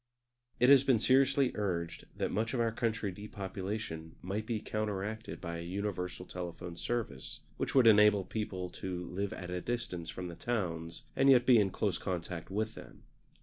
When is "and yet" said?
11.15-11.45